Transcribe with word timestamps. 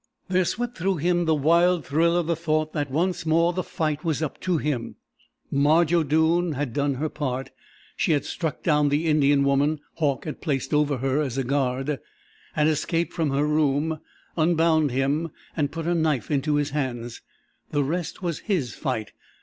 There 0.29 0.45
swept 0.45 0.79
through 0.79 0.95
him 0.97 1.25
the 1.25 1.35
wild 1.35 1.85
thrill 1.85 2.17
of 2.17 2.25
the 2.25 2.35
thought 2.35 2.73
that 2.73 2.89
once 2.89 3.23
more 3.23 3.53
the 3.53 3.61
fight 3.61 4.03
was 4.03 4.23
up 4.23 4.39
to 4.39 4.57
him. 4.57 4.95
Marge 5.51 5.93
O'Doone 5.93 6.53
had 6.53 6.73
done 6.73 6.95
her 6.95 7.07
part. 7.07 7.51
She 7.95 8.13
had 8.13 8.25
struck 8.25 8.63
down 8.63 8.89
the 8.89 9.05
Indian 9.05 9.43
woman 9.43 9.79
Hauck 9.99 10.25
had 10.25 10.41
placed 10.41 10.73
over 10.73 10.97
her 10.97 11.21
as 11.21 11.37
a 11.37 11.43
guard 11.43 11.99
had 12.53 12.67
escaped 12.67 13.13
from 13.13 13.29
her 13.29 13.45
room, 13.45 13.99
unbound 14.35 14.89
him, 14.89 15.29
and 15.55 15.71
put 15.71 15.85
a 15.85 15.93
knife 15.93 16.31
into 16.31 16.55
his 16.55 16.71
hands. 16.71 17.21
The 17.69 17.83
rest 17.83 18.23
was 18.23 18.39
his 18.39 18.73
fight. 18.73 19.11